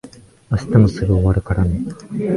[0.49, 1.77] 明日もすぐ終わるからね。